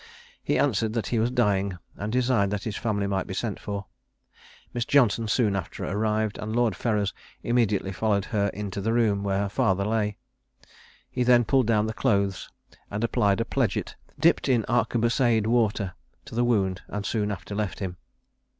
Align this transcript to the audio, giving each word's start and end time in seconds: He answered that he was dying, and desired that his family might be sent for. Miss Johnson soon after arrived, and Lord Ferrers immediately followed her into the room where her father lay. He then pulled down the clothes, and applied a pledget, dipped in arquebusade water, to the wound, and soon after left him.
He 0.43 0.57
answered 0.57 0.93
that 0.93 1.05
he 1.09 1.19
was 1.19 1.29
dying, 1.29 1.77
and 1.95 2.11
desired 2.11 2.49
that 2.49 2.63
his 2.63 2.75
family 2.75 3.05
might 3.05 3.27
be 3.27 3.35
sent 3.35 3.59
for. 3.59 3.85
Miss 4.73 4.83
Johnson 4.83 5.27
soon 5.27 5.55
after 5.55 5.85
arrived, 5.85 6.39
and 6.39 6.55
Lord 6.55 6.75
Ferrers 6.75 7.13
immediately 7.43 7.91
followed 7.91 8.25
her 8.33 8.47
into 8.47 8.81
the 8.81 8.93
room 8.93 9.21
where 9.23 9.37
her 9.41 9.47
father 9.49 9.85
lay. 9.85 10.17
He 11.11 11.21
then 11.21 11.45
pulled 11.45 11.67
down 11.67 11.85
the 11.85 11.93
clothes, 11.93 12.49
and 12.89 13.03
applied 13.03 13.41
a 13.41 13.45
pledget, 13.45 13.95
dipped 14.19 14.49
in 14.49 14.63
arquebusade 14.67 15.45
water, 15.45 15.93
to 16.25 16.33
the 16.33 16.43
wound, 16.43 16.81
and 16.87 17.05
soon 17.05 17.31
after 17.31 17.53
left 17.53 17.77
him. 17.77 17.97